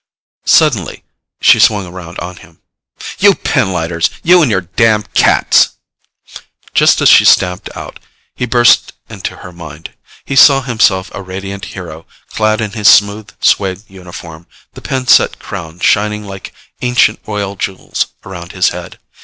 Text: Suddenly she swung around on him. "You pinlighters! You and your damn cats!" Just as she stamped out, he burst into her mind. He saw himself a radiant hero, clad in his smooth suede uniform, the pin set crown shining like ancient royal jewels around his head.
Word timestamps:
Suddenly 0.47 1.03
she 1.41 1.59
swung 1.59 1.85
around 1.85 2.17
on 2.17 2.37
him. 2.37 2.59
"You 3.19 3.35
pinlighters! 3.35 4.09
You 4.23 4.41
and 4.41 4.49
your 4.49 4.61
damn 4.61 5.03
cats!" 5.03 5.73
Just 6.73 7.01
as 7.01 7.07
she 7.09 7.23
stamped 7.23 7.69
out, 7.77 7.99
he 8.33 8.47
burst 8.47 8.93
into 9.11 9.35
her 9.45 9.51
mind. 9.51 9.93
He 10.25 10.35
saw 10.35 10.61
himself 10.63 11.11
a 11.13 11.21
radiant 11.21 11.65
hero, 11.77 12.07
clad 12.31 12.61
in 12.61 12.71
his 12.71 12.87
smooth 12.87 13.29
suede 13.41 13.83
uniform, 13.87 14.47
the 14.73 14.81
pin 14.81 15.05
set 15.05 15.37
crown 15.37 15.79
shining 15.79 16.25
like 16.25 16.51
ancient 16.81 17.19
royal 17.27 17.55
jewels 17.55 18.07
around 18.25 18.53
his 18.53 18.69
head. 18.69 18.97